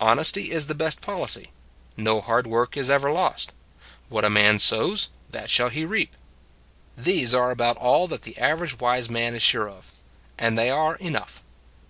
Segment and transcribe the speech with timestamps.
[0.00, 1.50] Honesty is the best policy;
[1.94, 3.52] no hard work is ever lost;
[4.08, 6.16] what a man sows, that shall he reap
[6.96, 9.92] these are about all that the aver age wise man is sure of.
[10.38, 11.42] And they are enough.